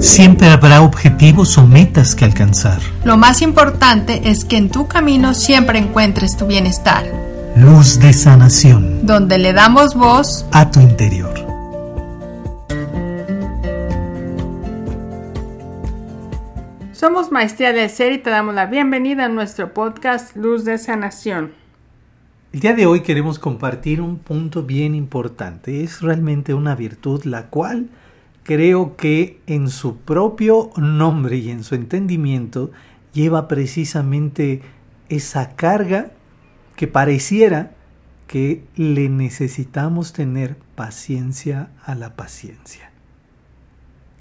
[0.00, 2.80] Siempre habrá objetivos o metas que alcanzar.
[3.04, 7.04] Lo más importante es que en tu camino siempre encuentres tu bienestar.
[7.54, 9.04] Luz de sanación.
[9.04, 11.34] Donde le damos voz a tu interior.
[16.92, 21.52] Somos Maestría del Ser y te damos la bienvenida a nuestro podcast Luz de Sanación.
[22.54, 25.84] El día de hoy queremos compartir un punto bien importante.
[25.84, 27.90] Es realmente una virtud la cual
[28.50, 32.72] creo que en su propio nombre y en su entendimiento
[33.12, 34.60] lleva precisamente
[35.08, 36.10] esa carga
[36.74, 37.70] que pareciera
[38.26, 42.90] que le necesitamos tener paciencia a la paciencia.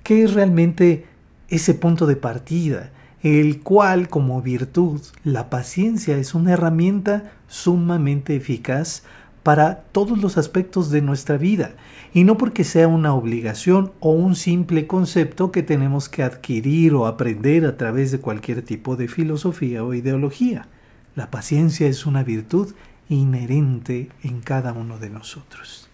[0.04, 1.08] ¿Qué es realmente
[1.48, 2.92] ese punto de partida?
[3.24, 9.02] El cual como virtud, la paciencia es una herramienta sumamente eficaz
[9.44, 11.72] para todos los aspectos de nuestra vida
[12.14, 17.06] y no porque sea una obligación o un simple concepto que tenemos que adquirir o
[17.06, 20.68] aprender a través de cualquier tipo de filosofía o ideología.
[21.16, 22.74] La paciencia es una virtud
[23.10, 25.88] inherente en cada uno de nosotros.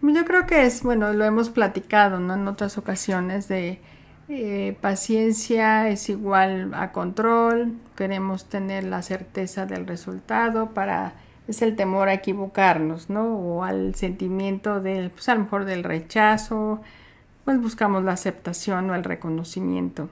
[0.00, 3.80] Yo creo que es, bueno, lo hemos platicado en otras ocasiones de
[4.28, 11.14] eh, paciencia es igual a control, queremos tener la certeza del resultado para
[11.48, 13.36] es el temor a equivocarnos, ¿no?
[13.36, 16.82] O al sentimiento del, pues a lo mejor del rechazo,
[17.44, 20.10] pues buscamos la aceptación o el reconocimiento.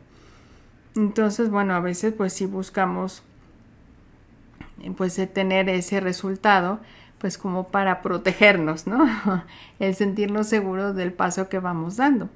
[0.96, 3.22] Entonces, bueno, a veces pues si buscamos
[4.96, 6.80] pues tener ese resultado,
[7.18, 9.06] pues como para protegernos, ¿no?
[9.78, 12.30] el sentirnos seguros del paso que vamos dando.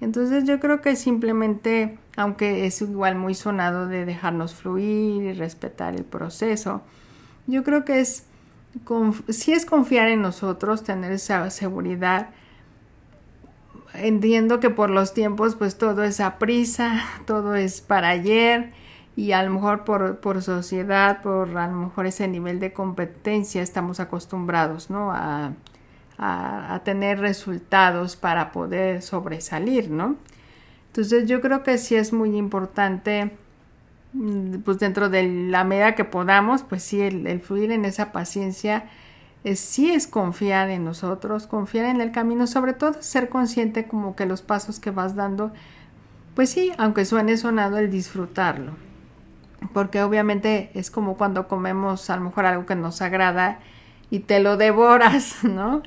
[0.00, 5.94] Entonces yo creo que simplemente, aunque es igual muy sonado de dejarnos fluir y respetar
[5.94, 6.82] el proceso,
[7.46, 8.26] yo creo que es
[9.28, 12.30] si es confiar en nosotros, tener esa seguridad.
[13.94, 18.72] Entiendo que por los tiempos pues todo es a prisa, todo es para ayer
[19.16, 23.62] y a lo mejor por, por sociedad, por a lo mejor ese nivel de competencia
[23.62, 25.10] estamos acostumbrados ¿no?
[25.10, 25.52] a,
[26.18, 30.16] a, a tener resultados para poder sobresalir, ¿no?
[30.88, 33.36] Entonces yo creo que sí es muy importante
[34.64, 38.88] pues dentro de la medida que podamos, pues sí, el, fluir en esa paciencia
[39.54, 44.26] sí es confiar en nosotros, confiar en el camino, sobre todo ser consciente como que
[44.26, 45.52] los pasos que vas dando,
[46.34, 48.72] pues sí, aunque suene sonado, el disfrutarlo.
[49.72, 53.60] Porque obviamente es como cuando comemos a lo mejor algo que nos agrada
[54.10, 55.82] y te lo devoras, ¿no?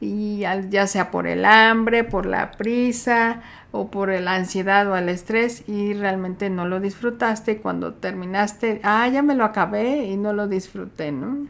[0.00, 0.40] Y
[0.70, 5.64] ya sea por el hambre, por la prisa o por la ansiedad o el estrés
[5.68, 10.48] y realmente no lo disfrutaste cuando terminaste, ah, ya me lo acabé y no lo
[10.48, 11.46] disfruté, ¿no?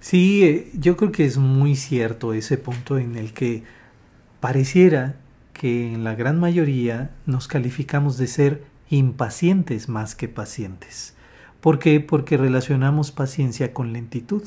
[0.00, 3.64] Sí, eh, yo creo que es muy cierto ese punto en el que
[4.40, 5.16] pareciera
[5.52, 11.14] que en la gran mayoría nos calificamos de ser impacientes más que pacientes.
[11.60, 12.00] ¿Por qué?
[12.00, 14.42] Porque relacionamos paciencia con lentitud.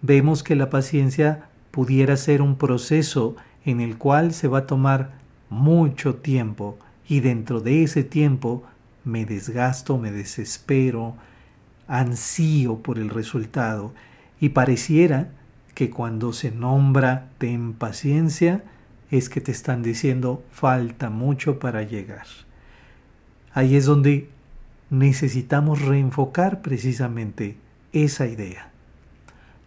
[0.00, 5.10] Vemos que la paciencia pudiera ser un proceso en el cual se va a tomar
[5.50, 8.64] mucho tiempo y dentro de ese tiempo
[9.04, 11.16] me desgasto, me desespero,
[11.86, 13.92] ansío por el resultado
[14.40, 15.28] y pareciera
[15.74, 18.64] que cuando se nombra ten paciencia
[19.10, 22.24] es que te están diciendo falta mucho para llegar.
[23.52, 24.30] Ahí es donde
[24.88, 27.58] necesitamos reenfocar precisamente
[27.92, 28.70] esa idea.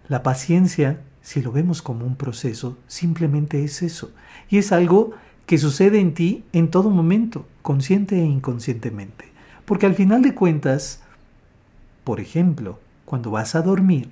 [0.08, 4.12] La paciencia si lo vemos como un proceso, simplemente es eso.
[4.50, 5.12] Y es algo
[5.46, 9.26] que sucede en ti en todo momento, consciente e inconscientemente.
[9.66, 11.04] Porque al final de cuentas,
[12.04, 14.10] por ejemplo, cuando vas a dormir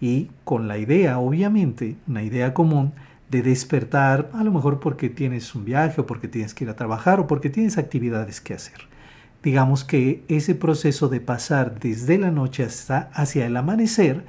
[0.00, 2.92] y con la idea, obviamente, una idea común,
[3.30, 6.76] de despertar, a lo mejor porque tienes un viaje o porque tienes que ir a
[6.76, 8.78] trabajar o porque tienes actividades que hacer.
[9.42, 14.24] Digamos que ese proceso de pasar desde la noche hasta hacia el amanecer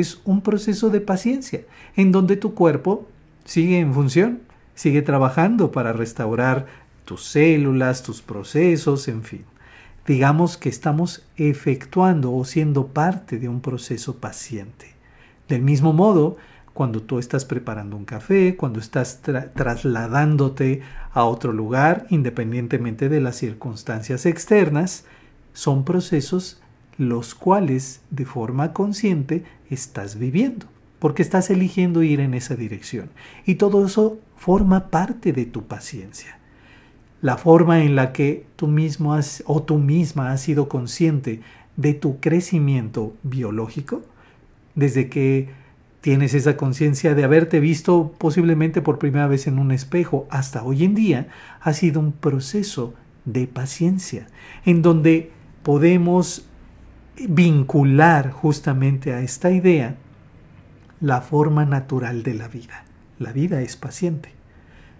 [0.00, 1.62] es un proceso de paciencia,
[1.96, 3.06] en donde tu cuerpo
[3.44, 4.40] sigue en función,
[4.74, 6.66] sigue trabajando para restaurar
[7.04, 9.44] tus células, tus procesos, en fin.
[10.06, 14.94] Digamos que estamos efectuando o siendo parte de un proceso paciente.
[15.48, 16.36] Del mismo modo,
[16.74, 19.20] cuando tú estás preparando un café, cuando estás
[19.54, 25.04] trasladándote a otro lugar, independientemente de las circunstancias externas,
[25.52, 26.60] son procesos
[26.98, 30.66] los cuales de forma consciente estás viviendo,
[30.98, 33.08] porque estás eligiendo ir en esa dirección.
[33.46, 36.38] Y todo eso forma parte de tu paciencia.
[37.22, 41.40] La forma en la que tú mismo has, o tú misma has sido consciente
[41.76, 44.02] de tu crecimiento biológico,
[44.74, 45.48] desde que
[46.00, 50.28] Tienes esa conciencia de haberte visto posiblemente por primera vez en un espejo.
[50.30, 51.28] Hasta hoy en día
[51.60, 54.28] ha sido un proceso de paciencia,
[54.64, 55.32] en donde
[55.64, 56.46] podemos
[57.26, 59.96] vincular justamente a esta idea
[61.00, 62.84] la forma natural de la vida.
[63.18, 64.30] La vida es paciente.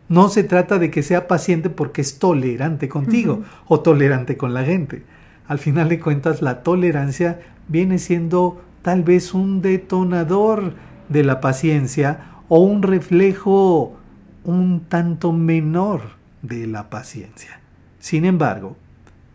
[0.08, 4.64] No se trata de que sea paciente porque es tolerante contigo o tolerante con la
[4.64, 5.04] gente.
[5.46, 10.74] Al final de cuentas, la tolerancia viene siendo tal vez un detonador
[11.08, 13.96] de la paciencia o un reflejo
[14.44, 16.00] un tanto menor
[16.42, 17.60] de la paciencia.
[17.98, 18.76] Sin embargo,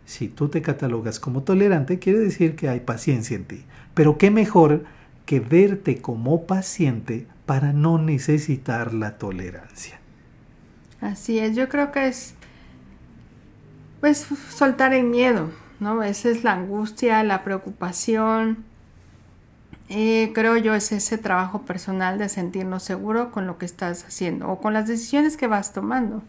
[0.04, 3.64] si tú te catalogas como tolerante, quiere decir que hay paciencia en ti.
[3.94, 4.84] Pero qué mejor
[5.26, 9.98] que verte como paciente para no necesitar la tolerancia.
[11.00, 12.34] Así es, yo creo que es
[14.00, 16.02] pues soltar el miedo, ¿no?
[16.02, 18.64] Esa es la angustia, la preocupación.
[19.88, 24.48] Eh, creo yo es ese trabajo personal de sentirnos seguro con lo que estás haciendo
[24.48, 26.22] o con las decisiones que vas tomando.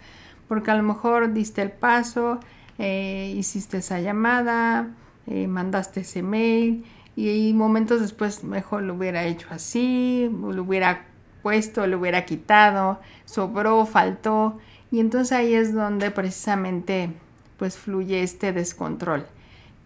[0.48, 2.40] Porque a lo mejor diste el paso,
[2.78, 4.90] eh, hiciste esa llamada,
[5.28, 6.86] eh, mandaste ese mail
[7.16, 11.06] y, momentos después mejor lo hubiera hecho así, lo hubiera
[11.42, 14.60] puesto, lo hubiera quitado, sobró, faltó
[14.92, 17.12] y entonces ahí es donde precisamente
[17.58, 19.26] pues fluye este descontrol.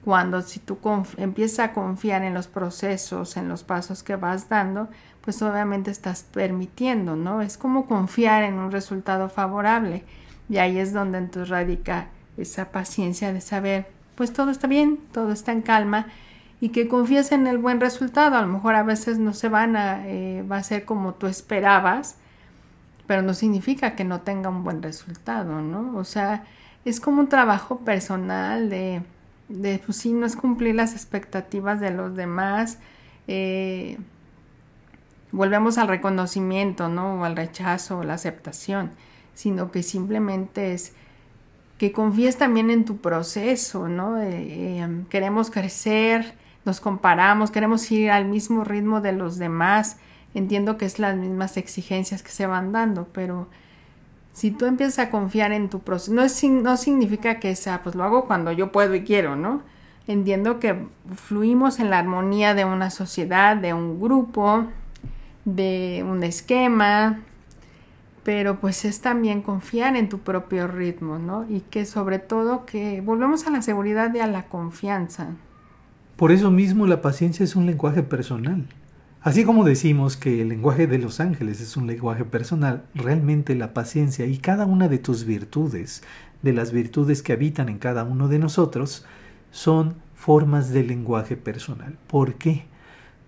[0.03, 0.77] Cuando si tú
[1.17, 4.87] empiezas a confiar en los procesos, en los pasos que vas dando,
[5.21, 7.41] pues obviamente estás permitiendo, ¿no?
[7.41, 10.03] Es como confiar en un resultado favorable.
[10.49, 12.07] Y ahí es donde entonces radica
[12.41, 16.07] esa paciencia de saber, pues todo está bien, todo está en calma
[16.61, 18.35] y que confíes en el buen resultado.
[18.35, 21.27] A lo mejor a veces no se van a, eh, va a ser como tú
[21.27, 22.17] esperabas,
[23.07, 25.97] pero no significa que no tenga un buen resultado, ¿no?
[25.97, 26.43] O sea,
[26.85, 29.01] es como un trabajo personal de,
[29.47, 32.77] de pues sí, no es cumplir las expectativas de los demás.
[33.27, 33.97] Eh,
[35.31, 37.21] volvemos al reconocimiento, ¿no?
[37.21, 38.91] O al rechazo o la aceptación,
[39.33, 40.93] sino que simplemente es
[41.79, 44.21] que confíes también en tu proceso, ¿no?
[44.21, 46.35] Eh, em, queremos crecer,
[46.65, 49.97] nos comparamos, queremos ir al mismo ritmo de los demás.
[50.33, 53.47] Entiendo que es las mismas exigencias que se van dando, pero
[54.33, 57.95] si tú empiezas a confiar en tu proceso, no, es, no significa que sea, pues
[57.95, 59.61] lo hago cuando yo puedo y quiero, ¿no?
[60.05, 60.85] Entiendo que
[61.15, 64.65] fluimos en la armonía de una sociedad, de un grupo,
[65.45, 67.21] de un esquema,
[68.23, 71.45] pero pues es también confiar en tu propio ritmo, ¿no?
[71.49, 75.29] Y que sobre todo que volvemos a la seguridad y a la confianza.
[76.15, 78.67] Por eso mismo la paciencia es un lenguaje personal.
[79.21, 83.73] Así como decimos que el lenguaje de los ángeles es un lenguaje personal, realmente la
[83.73, 86.03] paciencia y cada una de tus virtudes,
[86.41, 89.05] de las virtudes que habitan en cada uno de nosotros,
[89.51, 91.97] son formas de lenguaje personal.
[92.07, 92.65] ¿Por qué?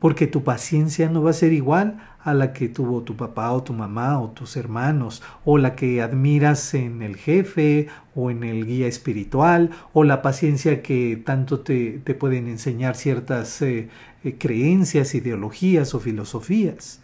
[0.02, 3.64] Porque tu paciencia no va a ser igual a la que tuvo tu papá o
[3.64, 8.66] tu mamá o tus hermanos, o la que admiras en el jefe o en el
[8.66, 13.90] guía espiritual, o la paciencia que tanto te, te pueden enseñar ciertas eh,
[14.24, 17.00] eh, creencias, ideologías o filosofías.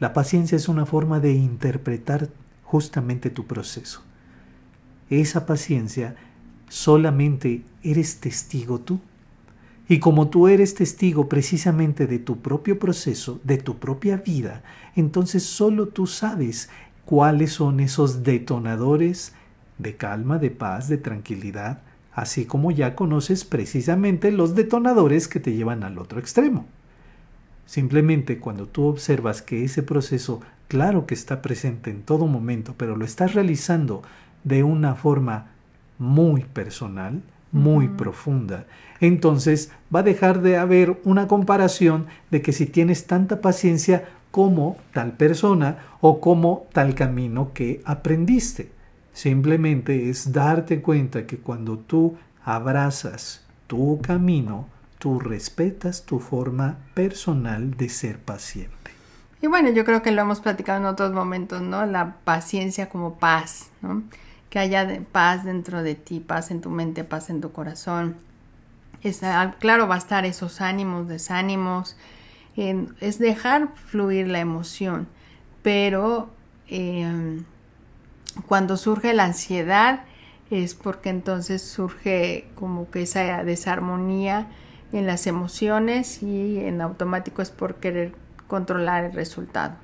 [0.00, 2.28] La paciencia es una forma de interpretar
[2.64, 4.02] justamente tu proceso.
[5.10, 6.16] Esa paciencia
[6.68, 9.00] solamente eres testigo tú.
[9.88, 14.62] Y como tú eres testigo precisamente de tu propio proceso, de tu propia vida,
[14.94, 16.70] entonces solo tú sabes
[17.04, 19.34] cuáles son esos detonadores
[19.78, 25.52] de calma, de paz, de tranquilidad, así como ya conoces precisamente los detonadores que te
[25.52, 26.66] llevan al otro extremo.
[27.66, 32.96] Simplemente cuando tú observas que ese proceso, claro que está presente en todo momento, pero
[32.96, 34.02] lo estás realizando
[34.44, 35.46] de una forma
[35.98, 38.66] muy personal, muy profunda,
[39.00, 44.76] entonces va a dejar de haber una comparación de que si tienes tanta paciencia como
[44.92, 48.72] tal persona o como tal camino que aprendiste.
[49.12, 54.68] Simplemente es darte cuenta que cuando tú abrazas tu camino,
[54.98, 58.90] tú respetas tu forma personal de ser paciente.
[59.42, 61.84] Y bueno, yo creo que lo hemos platicado en otros momentos, ¿no?
[61.84, 64.04] La paciencia como paz, ¿no?
[64.52, 68.16] Que haya paz dentro de ti, paz en tu mente, paz en tu corazón.
[69.60, 71.96] claro, va a estar esos ánimos, desánimos,
[72.54, 75.08] es dejar fluir la emoción,
[75.62, 76.28] pero
[76.68, 77.44] em,
[78.46, 80.04] cuando surge la ansiedad
[80.50, 84.48] es porque entonces surge como que esa desarmonía
[84.92, 88.12] en las emociones y en automático es por querer
[88.48, 89.76] controlar el resultado.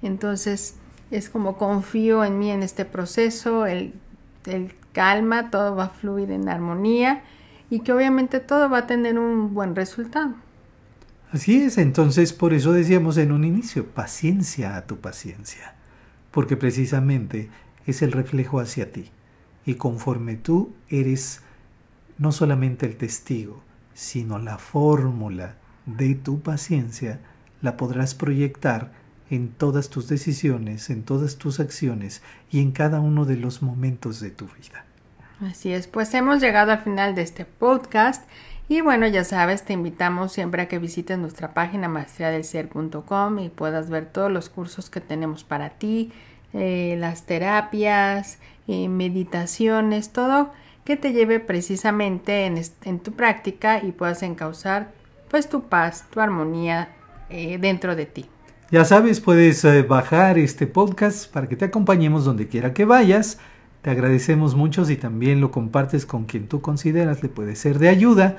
[0.00, 0.76] Entonces,
[1.10, 3.94] es como confío en mí en este proceso, el,
[4.92, 7.22] calma, todo va a fluir en armonía
[7.70, 10.34] y que obviamente todo va a tener un buen resultado.
[11.30, 15.74] Así es, entonces por eso decíamos en un inicio, paciencia a tu paciencia,
[16.30, 17.50] porque precisamente
[17.86, 19.10] es el reflejo hacia ti.
[19.66, 21.42] Y conforme tú eres
[22.16, 23.62] no solamente el testigo,
[23.92, 27.20] sino la fórmula de tu paciencia,
[27.60, 28.92] la podrás proyectar
[29.30, 34.20] en todas tus decisiones, en todas tus acciones y en cada uno de los momentos
[34.20, 34.84] de tu vida.
[35.40, 38.28] Así es, pues hemos llegado al final de este podcast
[38.68, 43.88] y bueno, ya sabes, te invitamos siempre a que visites nuestra página maestriadelser.com y puedas
[43.88, 46.12] ver todos los cursos que tenemos para ti,
[46.52, 50.52] eh, las terapias, eh, meditaciones, todo
[50.84, 54.90] que te lleve precisamente en, tu práctica y puedas encauzar
[55.30, 56.88] pues tu paz, tu armonía
[57.28, 58.26] eh, dentro de ti.
[58.70, 63.38] Ya sabes, puedes bajar este podcast para que te acompañemos donde quiera que vayas
[63.82, 67.88] te agradecemos mucho si también lo compartes con quien tú consideras le puede ser de
[67.88, 68.36] ayuda.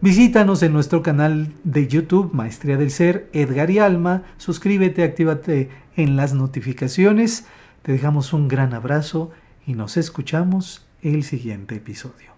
[0.00, 4.22] Visítanos en nuestro canal de YouTube, Maestría del Ser, Edgar y Alma.
[4.38, 7.46] Suscríbete, actívate en las notificaciones.
[7.82, 9.30] Te dejamos un gran abrazo
[9.66, 12.37] y nos escuchamos el siguiente episodio.